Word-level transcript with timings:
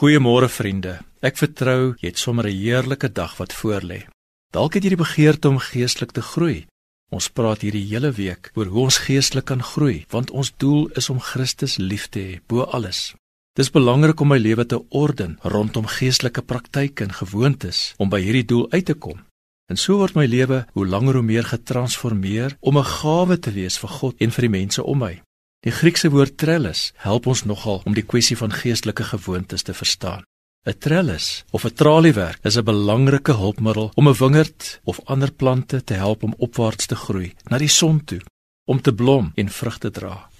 Goeiemôre 0.00 0.46
vriende. 0.48 0.94
Ek 1.20 1.36
vertrou 1.36 1.90
jy 2.00 2.08
het 2.08 2.18
sommer 2.18 2.46
'n 2.48 2.56
heerlike 2.56 3.12
dag 3.12 3.36
wat 3.36 3.52
voorlê. 3.52 4.08
Dalk 4.50 4.74
het 4.74 4.82
jy 4.84 4.88
die 4.96 5.04
begeerte 5.04 5.48
om 5.48 5.58
geestelik 5.58 6.12
te 6.12 6.22
groei. 6.22 6.66
Ons 7.10 7.28
praat 7.28 7.60
hierdie 7.60 7.84
hele 7.84 8.10
week 8.10 8.50
oor 8.54 8.66
hoe 8.66 8.82
ons 8.82 8.98
geestelik 8.98 9.44
kan 9.44 9.62
groei, 9.62 10.06
want 10.08 10.30
ons 10.30 10.52
doel 10.56 10.88
is 10.96 11.10
om 11.10 11.20
Christus 11.20 11.76
lief 11.76 12.08
te 12.08 12.18
hê 12.18 12.40
bo 12.46 12.62
alles. 12.62 13.14
Dis 13.54 13.70
belangrik 13.70 14.20
om 14.20 14.28
my 14.28 14.38
lewe 14.38 14.66
te 14.66 14.88
orden 14.88 15.38
rondom 15.42 15.86
geestelike 15.86 16.42
praktyke 16.42 17.04
en 17.04 17.12
gewoontes 17.12 17.94
om 17.98 18.08
by 18.08 18.20
hierdie 18.20 18.46
doel 18.46 18.70
uit 18.70 18.84
te 18.84 18.94
kom. 18.94 19.20
En 19.68 19.76
so 19.76 19.96
word 19.96 20.14
my 20.14 20.24
lewe 20.26 20.66
hoe 20.72 20.86
langer 20.86 21.14
hoe 21.14 21.22
meer 21.22 21.44
getransformeer 21.44 22.56
om 22.60 22.78
'n 22.78 22.84
gawe 22.84 23.38
te 23.38 23.50
wees 23.50 23.78
vir 23.78 23.88
God 23.88 24.14
en 24.18 24.30
vir 24.30 24.42
die 24.42 24.58
mense 24.58 24.82
om 24.82 24.98
my. 24.98 25.20
Die 25.60 25.72
Griekse 25.76 26.08
woord 26.08 26.38
trellis 26.40 26.86
help 27.04 27.26
ons 27.28 27.42
nogal 27.44 27.82
om 27.84 27.92
die 27.92 28.04
kwessie 28.10 28.36
van 28.40 28.54
geestelike 28.62 29.04
gewoontes 29.10 29.66
te 29.68 29.74
verstaan. 29.76 30.22
'n 30.64 30.78
Trellis 30.84 31.44
of 31.52 31.66
'n 31.66 31.74
traliewerk 31.80 32.40
is 32.48 32.56
'n 32.56 32.64
belangrike 32.64 33.34
hulpmiddel 33.36 33.92
om 33.94 34.08
'n 34.08 34.18
wingerd 34.22 34.80
of 34.84 35.00
ander 35.04 35.32
plante 35.32 35.84
te 35.84 35.94
help 35.94 36.22
om 36.22 36.34
opwaarts 36.38 36.86
te 36.86 36.96
groei 36.96 37.34
na 37.50 37.58
die 37.58 37.68
son 37.68 38.04
toe, 38.04 38.20
om 38.64 38.80
te 38.80 38.94
blom 38.94 39.32
en 39.34 39.48
vrugte 39.48 39.90
dra. 39.90 40.30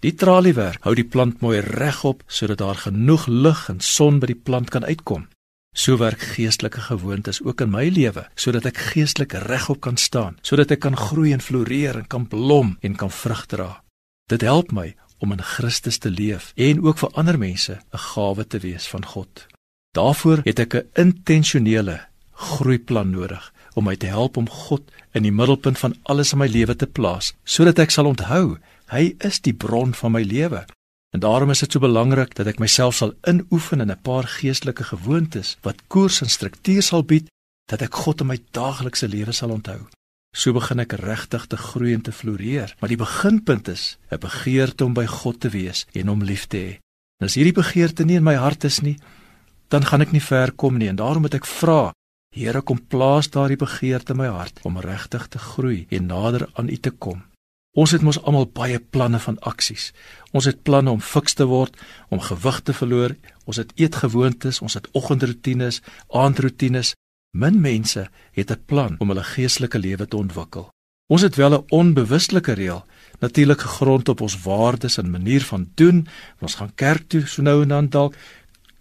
Die 0.00 0.14
traliewerk 0.14 0.82
hou 0.82 0.94
die 0.94 1.10
plant 1.14 1.40
mooi 1.40 1.60
regop 1.60 2.22
sodat 2.26 2.58
daar 2.58 2.80
genoeg 2.86 3.26
lig 3.26 3.68
en 3.68 3.80
son 3.80 4.18
by 4.18 4.26
die 4.26 4.42
plant 4.46 4.70
kan 4.70 4.84
uitkom. 4.84 5.28
So 5.74 5.96
werk 5.96 6.20
geestelike 6.20 6.80
gewoontes 6.80 7.42
ook 7.42 7.60
in 7.60 7.70
my 7.70 7.88
lewe 7.88 8.28
sodat 8.34 8.64
ek 8.66 8.76
geestelik 8.76 9.32
regop 9.32 9.80
kan 9.80 9.96
staan, 9.96 10.38
sodat 10.42 10.70
ek 10.70 10.80
kan 10.80 10.96
groei 10.96 11.32
en 11.32 11.40
floreer 11.40 11.96
en 11.96 12.06
kan 12.06 12.26
blom 12.26 12.78
en 12.80 12.96
kan 12.96 13.10
vrug 13.10 13.46
dra. 13.46 13.85
Dit 14.26 14.42
help 14.42 14.72
my 14.74 14.96
om 15.22 15.32
in 15.32 15.42
Christus 15.42 15.98
te 16.02 16.10
leef 16.10 16.50
en 16.58 16.80
ook 16.82 16.98
vir 16.98 17.12
ander 17.14 17.36
mense 17.38 17.74
'n 17.78 17.98
gawe 18.10 18.46
te 18.46 18.58
wees 18.58 18.86
van 18.88 19.04
God. 19.04 19.46
Daarvoor 19.94 20.40
het 20.44 20.58
ek 20.58 20.74
'n 20.74 20.88
intentionele 20.94 22.00
groeiplan 22.32 23.10
nodig 23.10 23.52
om 23.74 23.84
my 23.84 23.96
te 23.96 24.06
help 24.06 24.36
om 24.36 24.48
God 24.48 24.82
in 25.12 25.22
die 25.22 25.32
middelpunt 25.32 25.78
van 25.78 25.94
alles 26.02 26.32
in 26.32 26.38
my 26.38 26.46
lewe 26.46 26.76
te 26.76 26.86
plaas, 26.86 27.34
sodat 27.44 27.78
ek 27.78 27.90
sal 27.90 28.06
onthou 28.06 28.58
hy 28.86 29.14
is 29.18 29.40
die 29.40 29.54
bron 29.54 29.94
van 29.94 30.12
my 30.12 30.22
lewe. 30.22 30.66
En 31.14 31.20
daarom 31.20 31.50
is 31.50 31.58
dit 31.58 31.72
so 31.72 31.78
belangrik 31.78 32.34
dat 32.34 32.46
ek 32.46 32.58
myself 32.58 32.94
sal 32.94 33.12
inoefen 33.22 33.80
in 33.80 33.90
'n 33.90 34.02
paar 34.02 34.24
geestelike 34.24 34.84
gewoontes 34.84 35.56
wat 35.62 35.86
koers 35.86 36.20
en 36.20 36.30
struktuur 36.30 36.82
sal 36.82 37.02
bied 37.02 37.28
dat 37.66 37.82
ek 37.82 37.94
God 37.94 38.20
in 38.20 38.26
my 38.26 38.38
daaglikse 38.50 39.08
lewe 39.08 39.32
sal 39.32 39.50
onthou. 39.50 39.86
So 40.36 40.52
begin 40.52 40.82
ek 40.84 40.98
regtig 41.00 41.46
te 41.48 41.56
groei 41.56 41.94
en 41.96 42.02
te 42.04 42.12
floreer. 42.12 42.74
Maar 42.80 42.92
die 42.92 43.00
beginpunt 43.00 43.68
is 43.72 43.96
'n 44.12 44.20
begeerte 44.20 44.84
om 44.84 44.92
by 44.92 45.06
God 45.06 45.40
te 45.40 45.48
wees 45.48 45.86
en 45.94 46.08
hom 46.08 46.22
lief 46.22 46.46
te 46.46 46.56
hê. 46.56 46.72
En 47.20 47.26
as 47.26 47.34
hierdie 47.34 47.56
begeerte 47.56 48.04
nie 48.04 48.16
in 48.16 48.24
my 48.24 48.34
hart 48.34 48.64
is 48.64 48.80
nie, 48.80 48.98
dan 49.68 49.84
gaan 49.84 50.02
ek 50.02 50.12
nie 50.12 50.20
ver 50.20 50.52
kom 50.52 50.76
nie 50.78 50.88
en 50.88 50.96
daarom 50.96 51.22
moet 51.22 51.34
ek 51.34 51.46
vra, 51.46 51.92
Here, 52.36 52.60
kom 52.60 52.82
plaas 52.92 53.30
daardie 53.32 53.56
begeerte 53.56 54.12
in 54.12 54.18
my 54.20 54.26
hart 54.28 54.58
om 54.68 54.76
regtig 54.84 55.22
te 55.32 55.38
groei 55.40 55.86
en 55.88 56.10
nader 56.10 56.42
aan 56.60 56.68
U 56.68 56.76
te 56.76 56.90
kom. 56.90 57.22
Ons 57.76 57.94
het 57.96 58.04
mos 58.04 58.18
almal 58.24 58.44
baie 58.52 58.76
planne 58.78 59.18
van 59.20 59.38
aksies. 59.40 59.94
Ons 60.36 60.44
het 60.44 60.62
planne 60.62 60.92
om 60.92 61.00
fiks 61.00 61.36
te 61.36 61.46
word, 61.48 61.76
om 62.12 62.20
gewig 62.20 62.60
te 62.60 62.74
verloor, 62.76 63.16
ons 63.48 63.56
het 63.56 63.72
eetgewoontes, 63.80 64.60
ons 64.60 64.76
het 64.76 64.88
oggendroetines, 64.92 65.80
aandroetines, 66.12 66.92
Min 67.36 67.60
mense 67.60 68.08
het 68.32 68.50
'n 68.50 68.64
plan 68.64 68.94
om 68.98 69.08
hulle 69.08 69.24
geestelike 69.24 69.78
lewe 69.78 70.08
te 70.08 70.16
ontwikkel. 70.16 70.70
Ons 71.06 71.22
het 71.22 71.34
wel 71.34 71.52
'n 71.54 71.64
onbewustelike 71.68 72.52
reël, 72.52 72.84
natuurlik 73.18 73.60
gegrond 73.60 74.08
op 74.08 74.20
ons 74.20 74.42
waardes 74.42 74.96
en 74.96 75.10
manier 75.10 75.42
van 75.42 75.70
doen. 75.74 76.08
Ons 76.40 76.54
gaan 76.54 76.74
kerk 76.74 77.08
toe 77.08 77.26
so 77.26 77.42
nou 77.42 77.62
en 77.62 77.68
dan 77.68 77.88
dalk 77.88 78.14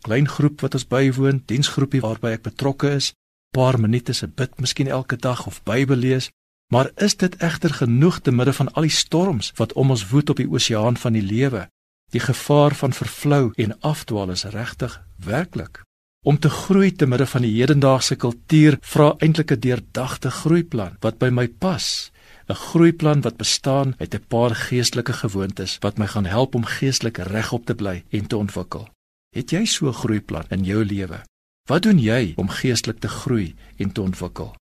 klein 0.01 0.27
groep 0.27 0.61
wat 0.61 0.73
ons 0.73 0.87
bywoon, 0.87 1.43
diensgroepie 1.45 2.01
waarby 2.01 2.27
ek 2.27 2.41
betrokke 2.41 2.89
is, 2.89 3.13
paar 3.51 3.79
minute 3.79 4.13
se 4.13 4.27
bid 4.27 4.59
miskien 4.59 4.87
elke 4.87 5.17
dag 5.17 5.45
of 5.47 5.63
Bybel 5.63 5.95
lees. 5.95 6.29
Maar 6.73 6.91
is 6.95 7.15
dit 7.15 7.35
egter 7.35 7.73
genoeg 7.73 8.19
te 8.19 8.31
midde 8.31 8.53
van 8.53 8.73
al 8.73 8.81
die 8.81 8.91
storms 8.91 9.51
wat 9.55 9.73
om 9.73 9.89
ons 9.89 10.09
woed 10.09 10.29
op 10.29 10.37
die 10.37 10.49
oseaan 10.49 10.97
van 10.97 11.13
die 11.13 11.21
lewe? 11.21 11.69
Die 12.11 12.19
gevaar 12.19 12.75
van 12.75 12.93
vervlou 12.93 13.51
en 13.55 13.79
afdwaal 13.79 14.29
is 14.29 14.43
regtig 14.43 15.05
werklik. 15.17 15.84
Om 16.25 16.39
te 16.39 16.49
groei 16.49 16.89
te 16.91 17.05
midde 17.05 17.25
van 17.29 17.43
die 17.45 17.51
hedendaagse 17.53 18.15
kultuur 18.17 18.79
vra 18.81 19.11
eintlik 19.21 19.51
'n 19.53 19.59
deurdagte 19.65 20.31
groeiplan 20.31 20.95
wat 21.05 21.19
by 21.21 21.29
my 21.29 21.47
pas. 21.47 22.11
'n 22.49 22.55
Groeiplan 22.55 23.21
wat 23.21 23.37
bestaan 23.37 23.93
uit 23.97 24.15
'n 24.15 24.25
paar 24.27 24.55
geestelike 24.55 25.13
gewoontes 25.13 25.77
wat 25.85 25.97
my 25.97 26.07
gaan 26.07 26.25
help 26.25 26.55
om 26.55 26.65
geestelik 26.65 27.17
regop 27.17 27.65
te 27.65 27.75
bly 27.75 28.03
en 28.09 28.27
te 28.27 28.37
ontwikkel. 28.37 28.89
Het 29.35 29.51
jy 29.51 29.65
so 29.65 29.87
'n 29.87 29.93
groeiplan 29.93 30.49
in 30.49 30.63
jou 30.63 30.85
lewe? 30.85 31.21
Wat 31.69 31.83
doen 31.83 31.99
jy 31.99 32.33
om 32.35 32.49
geestelik 32.49 32.99
te 32.99 33.07
groei 33.07 33.55
en 33.77 33.91
te 33.91 34.01
ontwikkel? 34.01 34.55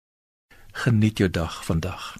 Geniet 0.72 1.18
jou 1.18 1.30
dag 1.30 1.64
vandag. 1.64 2.16